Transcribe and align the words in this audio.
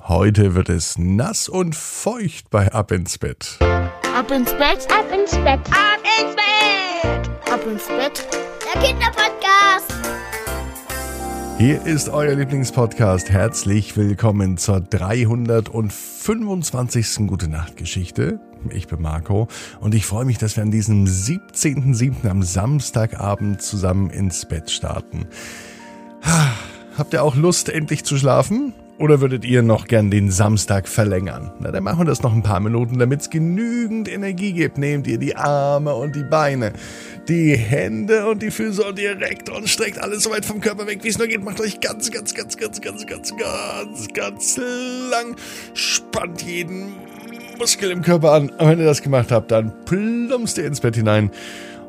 Heute 0.00 0.54
wird 0.54 0.68
es 0.68 0.96
nass 0.96 1.48
und 1.48 1.74
feucht 1.74 2.50
bei 2.50 2.70
Ab 2.72 2.92
ins 2.92 3.18
Bett. 3.18 3.58
Ab 3.60 4.30
ins 4.30 4.52
Bett, 4.52 4.86
ab 4.90 5.06
ins 5.12 5.32
Bett, 5.32 5.58
ab 5.70 5.98
ins 6.20 6.36
Bett, 6.36 7.28
ab 7.52 7.66
ins 7.66 7.88
Bett. 7.88 8.24
Der 8.64 8.80
Kinderpodcast. 8.80 9.92
Hier 11.58 11.84
ist 11.84 12.08
euer 12.08 12.36
Lieblingspodcast. 12.36 13.30
Herzlich 13.30 13.96
willkommen 13.96 14.56
zur 14.56 14.78
325. 14.80 17.26
Gute 17.26 17.48
Nacht 17.48 17.76
Geschichte. 17.76 18.38
Ich 18.70 18.86
bin 18.86 19.02
Marco 19.02 19.48
und 19.80 19.96
ich 19.96 20.06
freue 20.06 20.24
mich, 20.24 20.38
dass 20.38 20.54
wir 20.56 20.62
an 20.62 20.70
diesem 20.70 21.06
17.07. 21.06 22.30
am 22.30 22.44
Samstagabend 22.44 23.60
zusammen 23.60 24.10
ins 24.10 24.46
Bett 24.46 24.70
starten. 24.70 25.26
Habt 26.96 27.12
ihr 27.12 27.24
auch 27.24 27.34
Lust, 27.34 27.68
endlich 27.68 28.04
zu 28.04 28.16
schlafen? 28.16 28.74
Oder 28.98 29.20
würdet 29.20 29.44
ihr 29.44 29.62
noch 29.62 29.86
gern 29.86 30.10
den 30.10 30.28
Samstag 30.28 30.88
verlängern? 30.88 31.52
Na, 31.60 31.70
dann 31.70 31.84
machen 31.84 32.00
wir 32.00 32.04
das 32.04 32.22
noch 32.22 32.32
ein 32.32 32.42
paar 32.42 32.58
Minuten, 32.58 32.98
damit 32.98 33.20
es 33.20 33.30
genügend 33.30 34.08
Energie 34.08 34.52
gibt. 34.52 34.76
Nehmt 34.76 35.06
ihr 35.06 35.18
die 35.18 35.36
Arme 35.36 35.94
und 35.94 36.16
die 36.16 36.24
Beine, 36.24 36.72
die 37.28 37.56
Hände 37.56 38.26
und 38.26 38.42
die 38.42 38.50
Füße 38.50 38.82
und 38.82 38.98
ihr 38.98 39.20
reckt 39.20 39.50
und 39.50 39.68
streckt 39.68 40.02
alles 40.02 40.24
so 40.24 40.30
weit 40.30 40.44
vom 40.44 40.60
Körper 40.60 40.88
weg, 40.88 41.04
wie 41.04 41.08
es 41.08 41.18
nur 41.18 41.28
geht. 41.28 41.44
Macht 41.44 41.60
euch 41.60 41.78
ganz, 41.78 42.10
ganz, 42.10 42.34
ganz, 42.34 42.56
ganz, 42.56 42.80
ganz, 42.80 43.06
ganz, 43.06 43.34
ganz, 43.36 44.08
ganz 44.12 44.56
lang. 44.56 45.36
Spannt 45.74 46.42
jeden 46.42 46.94
Muskel 47.56 47.92
im 47.92 48.02
Körper 48.02 48.32
an. 48.32 48.50
Und 48.50 48.68
wenn 48.68 48.80
ihr 48.80 48.84
das 48.84 49.02
gemacht 49.02 49.30
habt, 49.30 49.52
dann 49.52 49.72
plumpst 49.84 50.58
ihr 50.58 50.66
ins 50.66 50.80
Bett 50.80 50.96
hinein 50.96 51.30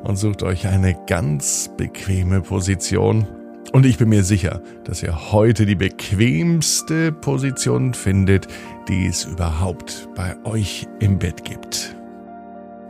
und 0.03 0.15
sucht 0.15 0.43
euch 0.43 0.67
eine 0.67 0.95
ganz 1.07 1.71
bequeme 1.75 2.41
Position. 2.41 3.38
Und 3.71 3.85
ich 3.85 3.97
bin 3.97 4.09
mir 4.09 4.23
sicher, 4.23 4.61
dass 4.83 5.03
ihr 5.03 5.31
heute 5.31 5.65
die 5.65 5.75
bequemste 5.75 7.11
Position 7.11 7.93
findet, 7.93 8.47
die 8.87 9.05
es 9.05 9.25
überhaupt 9.25 10.09
bei 10.15 10.35
euch 10.43 10.87
im 10.99 11.19
Bett 11.19 11.43
gibt. 11.43 11.95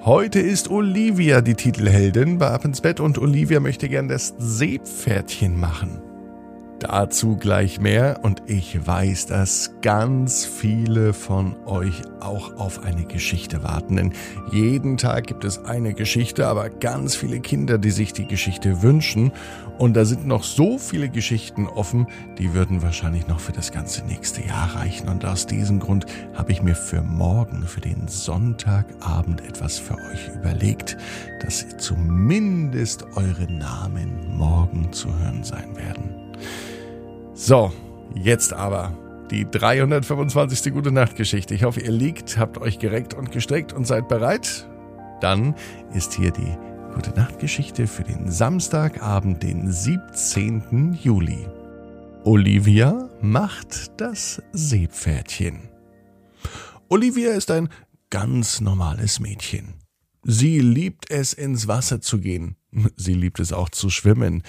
Heute 0.05 0.39
ist 0.39 0.69
Olivia 0.69 1.41
die 1.41 1.55
Titelheldin 1.55 2.37
bei 2.37 2.47
Ab 2.47 2.63
ins 2.63 2.79
Bett 2.79 3.01
und 3.01 3.17
Olivia 3.17 3.59
möchte 3.59 3.89
gern 3.89 4.07
das 4.07 4.33
Seepferdchen 4.37 5.59
machen. 5.59 6.01
Dazu 6.79 7.35
gleich 7.35 7.81
mehr 7.81 8.21
und 8.23 8.41
ich 8.47 8.87
weiß, 8.87 9.25
dass 9.25 9.71
ganz 9.81 10.45
viele 10.45 11.11
von 11.11 11.57
euch 11.65 12.01
auch 12.21 12.55
auf 12.55 12.83
eine 12.83 13.03
Geschichte 13.03 13.63
warten, 13.63 13.97
denn 13.97 14.13
jeden 14.51 14.95
Tag 14.95 15.27
gibt 15.27 15.43
es 15.43 15.65
eine 15.65 15.93
Geschichte, 15.93 16.47
aber 16.47 16.69
ganz 16.69 17.17
viele 17.17 17.41
Kinder, 17.41 17.77
die 17.77 17.91
sich 17.91 18.13
die 18.13 18.27
Geschichte 18.27 18.81
wünschen 18.81 19.33
und 19.77 19.93
da 19.95 20.05
sind 20.05 20.25
noch 20.25 20.45
so 20.45 20.77
viele 20.77 21.09
Geschichten 21.09 21.67
offen, 21.67 22.07
die 22.37 22.53
würden 22.53 22.81
wahrscheinlich 22.81 23.27
noch 23.27 23.41
für 23.41 23.51
das 23.51 23.73
ganze 23.73 24.05
nächste 24.05 24.41
Jahr 24.41 24.75
reichen 24.75 25.09
und 25.09 25.25
aus 25.25 25.47
diesem 25.47 25.79
Grund 25.79 26.05
habe 26.33 26.53
ich 26.53 26.61
mir 26.61 26.75
für 26.75 27.01
morgen, 27.01 27.63
für 27.63 27.81
den 27.81 28.07
Sonntagabend 28.07 29.41
etwas 29.41 29.77
für 29.79 29.95
euch 29.95 30.29
überlegt, 30.33 30.97
dass 31.41 31.65
zumindest 31.77 33.05
eure 33.17 33.51
Namen 33.51 34.37
morgen 34.37 34.93
zu 34.93 35.09
hören 35.19 35.43
sein 35.43 35.75
werden. 35.75 36.29
So, 37.49 37.73
jetzt 38.13 38.53
aber 38.53 38.95
die 39.31 39.49
325. 39.49 40.71
Gute 40.71 40.91
Nacht 40.91 41.15
Geschichte. 41.15 41.55
Ich 41.55 41.63
hoffe, 41.63 41.79
ihr 41.79 41.89
liegt, 41.89 42.37
habt 42.37 42.59
euch 42.59 42.77
gereckt 42.77 43.15
und 43.15 43.31
gestreckt 43.31 43.73
und 43.73 43.87
seid 43.87 44.07
bereit. 44.07 44.69
Dann 45.19 45.55
ist 45.91 46.13
hier 46.13 46.29
die 46.29 46.55
Gute 46.93 47.09
Nacht 47.15 47.39
Geschichte 47.39 47.87
für 47.87 48.03
den 48.03 48.29
Samstagabend, 48.29 49.41
den 49.41 49.71
17. 49.71 50.99
Juli. 51.01 51.47
Olivia 52.23 53.09
macht 53.19 53.99
das 53.99 54.43
Seepferdchen. 54.51 55.69
Olivia 56.87 57.31
ist 57.31 57.49
ein 57.49 57.69
ganz 58.11 58.61
normales 58.61 59.19
Mädchen. 59.19 59.73
Sie 60.21 60.59
liebt 60.59 61.09
es, 61.09 61.33
ins 61.33 61.67
Wasser 61.67 61.99
zu 61.99 62.19
gehen. 62.19 62.57
Sie 62.95 63.15
liebt 63.15 63.39
es 63.39 63.53
auch 63.53 63.69
zu 63.69 63.89
schwimmen. 63.89 64.43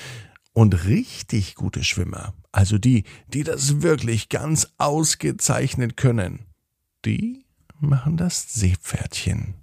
Und 0.61 0.85
richtig 0.85 1.55
gute 1.55 1.83
Schwimmer, 1.83 2.35
also 2.53 2.77
die, 2.77 3.05
die 3.29 3.45
das 3.45 3.81
wirklich 3.81 4.29
ganz 4.29 4.69
ausgezeichnet 4.77 5.97
können, 5.97 6.41
die 7.07 7.47
machen 7.79 8.19
das 8.19 8.53
Seepferdchen. 8.53 9.55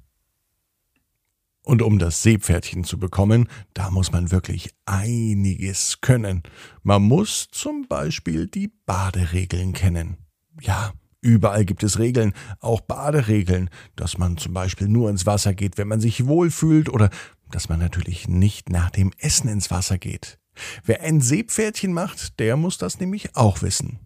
Und 1.61 1.83
um 1.83 1.99
das 1.99 2.23
Seepferdchen 2.23 2.83
zu 2.83 2.97
bekommen, 2.97 3.47
da 3.75 3.91
muss 3.91 4.11
man 4.11 4.31
wirklich 4.31 4.71
einiges 4.87 6.01
können. 6.01 6.41
Man 6.81 7.03
muss 7.03 7.47
zum 7.51 7.87
Beispiel 7.87 8.47
die 8.47 8.71
Baderegeln 8.87 9.73
kennen. 9.73 10.17
Ja, 10.61 10.93
überall 11.21 11.63
gibt 11.63 11.83
es 11.83 11.99
Regeln, 11.99 12.33
auch 12.59 12.81
Baderegeln, 12.81 13.69
dass 13.95 14.17
man 14.17 14.37
zum 14.37 14.55
Beispiel 14.55 14.87
nur 14.87 15.11
ins 15.11 15.27
Wasser 15.27 15.53
geht, 15.53 15.77
wenn 15.77 15.89
man 15.89 15.99
sich 15.99 16.25
wohlfühlt 16.25 16.89
oder 16.89 17.11
dass 17.51 17.69
man 17.69 17.77
natürlich 17.77 18.27
nicht 18.27 18.71
nach 18.71 18.89
dem 18.89 19.11
Essen 19.19 19.47
ins 19.47 19.69
Wasser 19.69 19.99
geht. 19.99 20.39
Wer 20.83 21.01
ein 21.01 21.21
Seepferdchen 21.21 21.93
macht, 21.93 22.39
der 22.39 22.57
muss 22.57 22.77
das 22.77 22.99
nämlich 22.99 23.35
auch 23.35 23.61
wissen. 23.61 23.99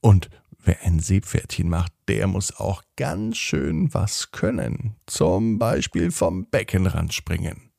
Und 0.00 0.30
wer 0.58 0.82
ein 0.82 1.00
Seepferdchen 1.00 1.68
macht, 1.68 1.92
der 2.08 2.26
muss 2.26 2.56
auch 2.56 2.82
ganz 2.96 3.36
schön 3.36 3.92
was 3.94 4.30
können. 4.30 4.96
Zum 5.06 5.58
Beispiel 5.58 6.10
vom 6.10 6.46
Beckenrand 6.46 7.14
springen. 7.14 7.70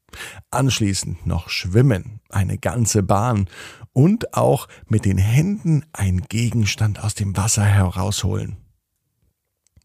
Anschließend 0.49 1.25
noch 1.25 1.49
schwimmen, 1.49 2.19
eine 2.29 2.57
ganze 2.57 3.01
Bahn 3.01 3.47
und 3.93 4.33
auch 4.33 4.67
mit 4.87 5.05
den 5.05 5.17
Händen 5.17 5.85
einen 5.93 6.21
Gegenstand 6.23 7.01
aus 7.03 7.13
dem 7.15 7.35
Wasser 7.37 7.63
herausholen. 7.63 8.57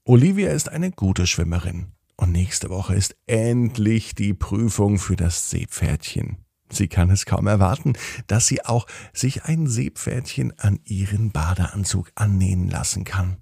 Olivia 0.05 0.51
ist 0.51 0.69
eine 0.69 0.91
gute 0.91 1.27
Schwimmerin 1.27 1.93
und 2.17 2.33
nächste 2.33 2.71
Woche 2.71 2.95
ist 2.95 3.17
endlich 3.27 4.15
die 4.15 4.35
Prüfung 4.35 4.99
für 4.99 5.17
das 5.17 5.51
Seepferdchen. 5.51 6.46
Sie 6.69 6.89
kann 6.89 7.11
es 7.11 7.27
kaum 7.27 7.47
erwarten, 7.47 7.95
dass 8.27 8.47
sie 8.47 8.65
auch 8.65 8.87
sich 9.13 9.45
ein 9.45 9.67
Seepferdchen 9.67 10.59
an 10.59 10.81
ihren 10.85 11.31
Badeanzug 11.31 12.11
annähen 12.15 12.69
lassen 12.69 13.05
kann. 13.05 13.37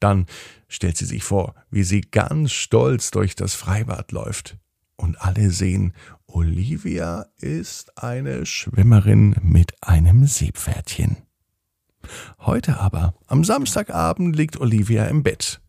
Dann 0.00 0.26
stellt 0.68 0.96
sie 0.96 1.04
sich 1.04 1.22
vor, 1.22 1.54
wie 1.70 1.84
sie 1.84 2.00
ganz 2.00 2.52
stolz 2.52 3.10
durch 3.10 3.36
das 3.36 3.54
Freibad 3.54 4.10
läuft. 4.12 4.56
Und 4.96 5.20
alle 5.20 5.50
sehen, 5.50 5.92
Olivia 6.26 7.26
ist 7.38 7.98
eine 7.98 8.46
Schwimmerin 8.46 9.36
mit 9.42 9.74
einem 9.82 10.26
Seepferdchen. 10.26 11.18
Heute 12.40 12.78
aber, 12.80 13.14
am 13.26 13.44
Samstagabend, 13.44 14.34
liegt 14.34 14.60
Olivia 14.60 15.04
im 15.04 15.22
Bett. 15.22 15.60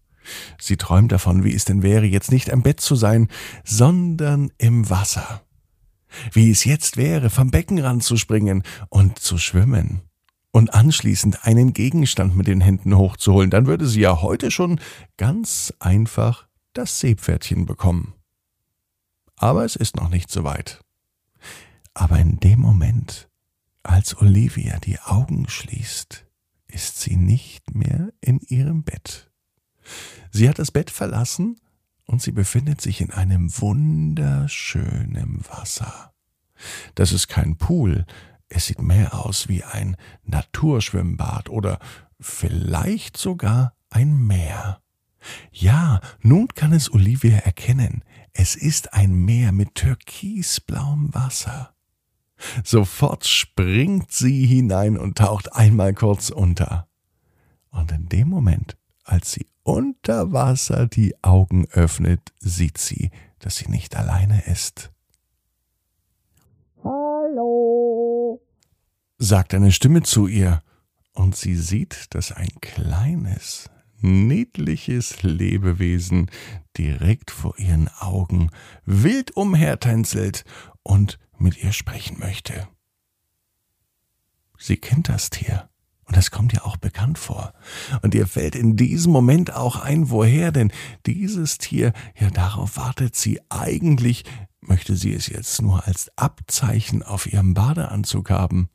Sie 0.59 0.77
träumt 0.77 1.11
davon, 1.11 1.43
wie 1.43 1.53
es 1.53 1.65
denn 1.65 1.83
wäre, 1.83 2.05
jetzt 2.05 2.31
nicht 2.31 2.51
am 2.51 2.63
Bett 2.63 2.79
zu 2.79 2.95
sein, 2.95 3.27
sondern 3.63 4.51
im 4.57 4.89
Wasser 4.89 5.43
wie 6.31 6.51
es 6.51 6.65
jetzt 6.65 6.97
wäre, 6.97 7.29
vom 7.29 7.51
Beckenrand 7.51 8.03
zu 8.03 8.17
springen 8.17 8.63
und 8.89 9.19
zu 9.19 9.37
schwimmen 9.37 10.01
und 10.51 10.73
anschließend 10.73 11.45
einen 11.45 11.73
Gegenstand 11.73 12.35
mit 12.35 12.47
den 12.47 12.61
Händen 12.61 12.95
hochzuholen, 12.95 13.49
dann 13.49 13.65
würde 13.65 13.87
sie 13.87 14.01
ja 14.01 14.21
heute 14.21 14.51
schon 14.51 14.79
ganz 15.17 15.73
einfach 15.79 16.47
das 16.73 16.99
Seepferdchen 16.99 17.65
bekommen. 17.65 18.13
Aber 19.35 19.65
es 19.65 19.75
ist 19.75 19.95
noch 19.95 20.09
nicht 20.09 20.31
so 20.31 20.43
weit. 20.43 20.81
Aber 21.93 22.19
in 22.19 22.39
dem 22.39 22.59
Moment, 22.59 23.29
als 23.81 24.15
Olivia 24.19 24.79
die 24.79 24.99
Augen 24.99 25.49
schließt, 25.49 26.25
ist 26.67 27.01
sie 27.01 27.17
nicht 27.17 27.75
mehr 27.75 28.13
in 28.21 28.39
ihrem 28.39 28.83
Bett. 28.83 29.31
Sie 30.31 30.47
hat 30.49 30.59
das 30.59 30.71
Bett 30.71 30.89
verlassen 30.89 31.59
und 32.05 32.21
sie 32.21 32.31
befindet 32.31 32.81
sich 32.81 33.01
in 33.01 33.11
einem 33.11 33.49
wunderschönen 33.59 35.41
Wasser. 35.49 36.13
Das 36.95 37.11
ist 37.11 37.27
kein 37.27 37.57
Pool, 37.57 38.05
es 38.49 38.67
sieht 38.67 38.81
mehr 38.81 39.25
aus 39.25 39.47
wie 39.47 39.63
ein 39.63 39.97
Naturschwimmbad 40.23 41.49
oder 41.49 41.79
vielleicht 42.19 43.17
sogar 43.17 43.75
ein 43.89 44.27
Meer. 44.27 44.81
Ja, 45.51 46.01
nun 46.21 46.47
kann 46.49 46.73
es 46.73 46.91
Olivia 46.91 47.37
erkennen, 47.37 48.03
es 48.33 48.55
ist 48.55 48.93
ein 48.93 49.13
Meer 49.13 49.51
mit 49.51 49.75
türkisblauem 49.75 51.13
Wasser. 51.13 51.73
Sofort 52.63 53.25
springt 53.25 54.11
sie 54.11 54.45
hinein 54.45 54.97
und 54.97 55.17
taucht 55.17 55.53
einmal 55.53 55.93
kurz 55.93 56.29
unter. 56.29 56.87
Und 57.69 57.91
in 57.91 58.09
dem 58.09 58.27
Moment, 58.27 58.77
als 59.03 59.31
sie 59.31 59.47
unter 59.63 60.31
Wasser 60.33 60.87
die 60.87 61.15
Augen 61.23 61.67
öffnet, 61.71 62.33
sieht 62.39 62.77
sie, 62.77 63.11
dass 63.39 63.57
sie 63.57 63.69
nicht 63.69 63.95
alleine 63.95 64.45
ist. 64.45 64.91
Hallo, 66.83 68.41
sagt 69.17 69.53
eine 69.53 69.71
Stimme 69.71 70.03
zu 70.03 70.27
ihr, 70.27 70.61
und 71.13 71.35
sie 71.35 71.55
sieht, 71.55 72.13
dass 72.15 72.31
ein 72.31 72.49
kleines, 72.59 73.69
niedliches 74.01 75.21
Lebewesen 75.23 76.29
direkt 76.77 77.31
vor 77.31 77.57
ihren 77.59 77.87
Augen 77.99 78.49
wild 78.85 79.31
umhertänzelt 79.31 80.43
und 80.81 81.19
mit 81.37 81.63
ihr 81.63 81.71
sprechen 81.71 82.19
möchte. 82.19 82.67
Sie 84.57 84.77
kennt 84.77 85.09
das 85.09 85.29
Tier. 85.29 85.69
Und 86.05 86.17
das 86.17 86.31
kommt 86.31 86.53
ihr 86.53 86.65
auch 86.65 86.77
bekannt 86.77 87.17
vor. 87.17 87.53
Und 88.01 88.13
ihr 88.13 88.27
fällt 88.27 88.55
in 88.55 88.75
diesem 88.75 89.11
Moment 89.11 89.53
auch 89.53 89.77
ein, 89.77 90.09
woher 90.09 90.51
denn 90.51 90.71
dieses 91.05 91.57
Tier, 91.57 91.93
ja 92.19 92.29
darauf 92.29 92.77
wartet 92.77 93.15
sie 93.15 93.39
eigentlich, 93.49 94.25
möchte 94.59 94.95
sie 94.95 95.13
es 95.13 95.27
jetzt 95.27 95.61
nur 95.61 95.85
als 95.87 96.11
Abzeichen 96.17 97.03
auf 97.03 97.31
ihrem 97.31 97.53
Badeanzug 97.53 98.29
haben. 98.29 98.69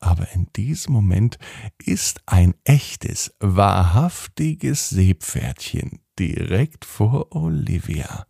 Aber 0.00 0.30
in 0.32 0.48
diesem 0.54 0.92
Moment 0.92 1.38
ist 1.82 2.20
ein 2.26 2.54
echtes, 2.64 3.34
wahrhaftiges 3.40 4.90
Seepferdchen 4.90 6.00
direkt 6.18 6.84
vor 6.84 7.34
Olivia. 7.34 8.26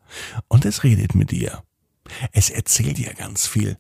Und 0.49 0.65
es 0.65 0.85
redet 0.85 1.15
mit 1.15 1.33
ihr. 1.33 1.65
Es 2.33 2.51
erzählt 2.51 2.99
ihr 2.99 3.13
ganz 3.15 3.47
viel. 3.47 3.77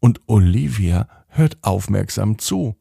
Und 0.00 0.20
Olivia 0.26 1.08
hört 1.28 1.58
aufmerksam 1.62 2.38
zu. 2.38 2.76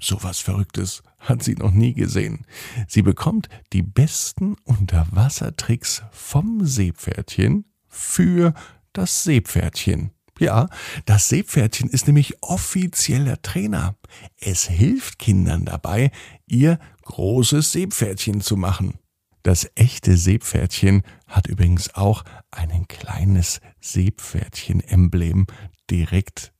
So 0.00 0.22
was 0.22 0.38
Verrücktes 0.38 1.02
hat 1.18 1.42
sie 1.42 1.54
noch 1.54 1.72
nie 1.72 1.92
gesehen. 1.92 2.46
Sie 2.86 3.02
bekommt 3.02 3.48
die 3.72 3.82
besten 3.82 4.56
Unterwassertricks 4.64 6.02
vom 6.12 6.64
Seepferdchen 6.64 7.64
für 7.88 8.54
das 8.92 9.24
Seepferdchen. 9.24 10.12
Ja, 10.38 10.68
das 11.04 11.28
Seepferdchen 11.28 11.90
ist 11.90 12.06
nämlich 12.06 12.42
offizieller 12.42 13.42
Trainer. 13.42 13.96
Es 14.38 14.68
hilft 14.68 15.18
Kindern 15.18 15.64
dabei, 15.64 16.12
ihr 16.46 16.78
großes 17.02 17.72
Seepferdchen 17.72 18.40
zu 18.40 18.56
machen. 18.56 18.98
Das 19.42 19.68
echte 19.74 20.16
Seepferdchen 20.16 21.02
hat 21.26 21.46
übrigens 21.48 21.94
auch 21.94 22.22
ein 22.50 22.86
kleines 22.86 23.60
Seepferdchen-Emblem 23.80 25.46
direkt 25.90 26.52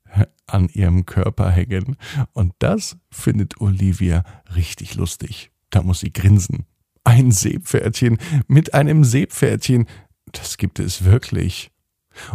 an 0.46 0.68
ihrem 0.68 1.06
Körper 1.06 1.50
hängen. 1.50 1.96
Und 2.32 2.54
das 2.58 2.96
findet 3.10 3.60
Olivia 3.60 4.24
richtig 4.54 4.94
lustig. 4.94 5.50
Da 5.70 5.82
muss 5.82 6.00
sie 6.00 6.12
grinsen. 6.12 6.66
Ein 7.04 7.30
Seepferdchen 7.30 8.18
mit 8.46 8.74
einem 8.74 9.04
Seepferdchen, 9.04 9.86
das 10.32 10.56
gibt 10.56 10.78
es 10.78 11.04
wirklich. 11.04 11.70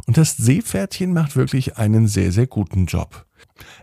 Und 0.06 0.18
das 0.18 0.38
Seepferdchen 0.38 1.14
macht 1.14 1.36
wirklich 1.36 1.78
einen 1.78 2.08
sehr, 2.08 2.31
sehr 2.31 2.48
guten 2.48 2.86
Job. 2.86 3.25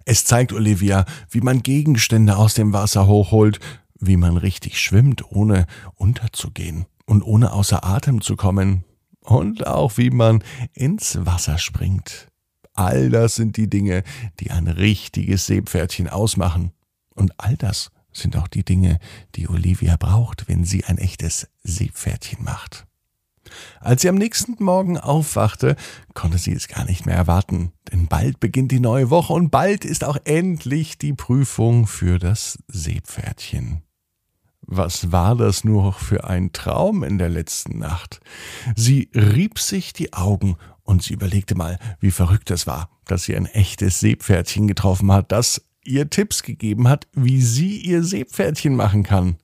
Es 0.05 0.25
zeigt 0.25 0.53
Olivia, 0.53 1.05
wie 1.31 1.41
man 1.41 1.63
Gegenstände 1.63 2.37
aus 2.37 2.55
dem 2.55 2.73
Wasser 2.73 3.07
hochholt, 3.07 3.61
wie 3.99 4.17
man 4.17 4.37
richtig 4.37 4.81
schwimmt, 4.81 5.31
ohne 5.31 5.67
unterzugehen 5.95 6.87
und 7.05 7.23
ohne 7.23 7.53
außer 7.53 7.85
Atem 7.85 8.21
zu 8.21 8.37
kommen, 8.37 8.85
und 9.21 9.67
auch 9.67 9.99
wie 9.99 10.11
man 10.11 10.43
ins 10.73 11.19
Wasser 11.25 11.59
springt. 11.59 12.30
All 12.75 13.11
das 13.11 13.35
sind 13.35 13.57
die 13.57 13.69
Dinge, 13.69 14.03
die 14.41 14.51
ein 14.51 14.69
richtiges 14.69 15.47
Seepferdchen 15.47 16.09
ausmachen. 16.09 16.73
Und 17.15 17.33
all 17.39 17.57
das 17.57 17.91
sind 18.13 18.37
auch 18.37 18.49
die 18.49 18.65
Dinge, 18.65 18.99
die 19.35 19.49
Olivia 19.49 19.97
braucht, 19.97 20.49
wenn 20.49 20.65
sie 20.65 20.85
ein 20.85 20.99
echtes 20.99 21.49
Seepferdchen 21.63 22.43
macht. 22.43 22.87
Als 23.81 24.03
sie 24.03 24.09
am 24.09 24.15
nächsten 24.15 24.63
Morgen 24.63 24.99
aufwachte, 24.99 25.77
konnte 26.15 26.39
sie 26.39 26.53
es 26.53 26.69
gar 26.69 26.85
nicht 26.85 27.07
mehr 27.07 27.17
erwarten, 27.17 27.73
denn 27.91 28.07
bald 28.07 28.39
beginnt 28.39 28.71
die 28.71 28.81
neue 28.81 29.11
Woche 29.11 29.33
und 29.33 29.51
bald 29.51 29.85
ist 29.85 30.05
auch 30.05 30.19
endlich 30.25 30.99
die 30.99 31.15
Prüfung 31.15 31.87
für 31.87 32.19
das 32.19 32.59
Seepferdchen. 32.69 33.83
Was 34.63 35.11
war 35.11 35.35
das 35.35 35.65
nur 35.65 35.93
für 35.93 36.25
ein 36.25 36.53
Traum 36.53 37.03
in 37.03 37.19
der 37.19 37.29
letzten 37.29 37.79
Nacht? 37.79 38.21
Sie 38.77 39.11
rieb 39.15 39.59
sich 39.59 39.93
die 39.93 40.13
Augen 40.13 40.57
und 40.91 41.05
sie 41.05 41.15
überlegte 41.15 41.55
mal, 41.55 41.79
wie 42.01 42.11
verrückt 42.11 42.51
es 42.51 42.67
war, 42.67 42.91
dass 43.05 43.23
sie 43.23 43.37
ein 43.37 43.47
echtes 43.47 44.01
Seepferdchen 44.01 44.67
getroffen 44.67 45.13
hat, 45.13 45.31
das 45.31 45.65
ihr 45.85 46.11
Tipps 46.11 46.43
gegeben 46.43 46.89
hat, 46.89 47.07
wie 47.13 47.41
sie 47.41 47.79
ihr 47.79 48.03
Seepferdchen 48.03 48.75
machen 48.75 49.05
kann. 49.05 49.37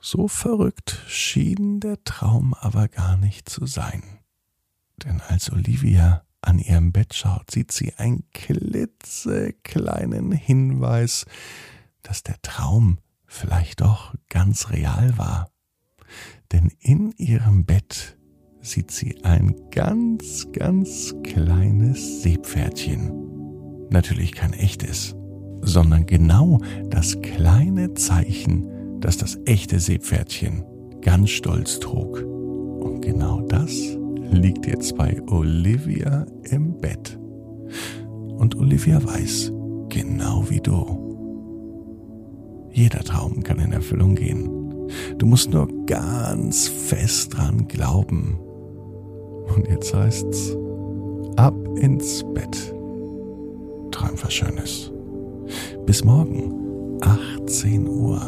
So 0.00 0.26
verrückt 0.26 1.00
schien 1.06 1.78
der 1.78 2.02
Traum 2.02 2.54
aber 2.54 2.88
gar 2.88 3.16
nicht 3.16 3.48
zu 3.48 3.66
sein. 3.66 4.02
Denn 4.96 5.20
als 5.20 5.52
Olivia 5.52 6.24
an 6.42 6.58
ihrem 6.58 6.90
Bett 6.90 7.14
schaut, 7.14 7.52
sieht 7.52 7.70
sie 7.70 7.94
einen 7.94 8.28
klitzekleinen 8.32 10.32
Hinweis, 10.32 11.24
dass 12.02 12.24
der 12.24 12.42
Traum 12.42 12.98
vielleicht 13.26 13.80
doch 13.80 14.12
ganz 14.28 14.70
real 14.70 15.16
war. 15.16 15.52
Denn 16.50 16.72
in 16.80 17.12
ihrem 17.12 17.64
Bett 17.64 18.16
sieht 18.64 18.90
sie 18.90 19.16
ein 19.22 19.54
ganz, 19.70 20.48
ganz 20.52 21.14
kleines 21.22 22.22
Seepferdchen. 22.22 23.12
Natürlich 23.90 24.32
kein 24.32 24.54
echtes, 24.54 25.14
sondern 25.60 26.06
genau 26.06 26.58
das 26.88 27.20
kleine 27.20 27.92
Zeichen, 27.94 29.00
das 29.00 29.18
das 29.18 29.38
echte 29.44 29.78
Seepferdchen 29.78 30.64
ganz 31.02 31.30
stolz 31.30 31.78
trug. 31.78 32.22
Und 32.22 33.02
genau 33.02 33.42
das 33.42 33.70
liegt 34.30 34.66
jetzt 34.66 34.96
bei 34.96 35.20
Olivia 35.28 36.24
im 36.44 36.78
Bett. 36.78 37.18
Und 38.38 38.56
Olivia 38.56 39.04
weiß, 39.04 39.52
genau 39.90 40.48
wie 40.48 40.60
du. 40.60 41.02
Jeder 42.72 43.00
Traum 43.00 43.42
kann 43.42 43.58
in 43.58 43.72
Erfüllung 43.72 44.14
gehen. 44.14 44.50
Du 45.18 45.26
musst 45.26 45.50
nur 45.50 45.68
ganz 45.86 46.66
fest 46.66 47.36
dran 47.36 47.68
glauben 47.68 48.38
und 49.54 49.68
jetzt 49.68 49.94
heißt's 49.94 50.56
ab 51.36 51.54
ins 51.76 52.24
Bett. 52.34 52.74
Träum 53.90 54.16
was 54.22 54.32
Schönes. 54.32 54.92
Bis 55.86 56.04
morgen, 56.04 56.98
18 57.00 57.86
Uhr. 57.88 58.20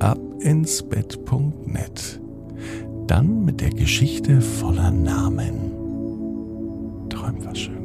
Ab 0.00 0.18
ins 0.40 0.82
Bett.net. 0.82 2.20
Dann 3.06 3.44
mit 3.44 3.60
der 3.60 3.70
Geschichte 3.70 4.40
voller 4.40 4.90
Namen. 4.90 5.70
Träum 7.08 7.44
was 7.44 7.58
Schönes. 7.58 7.83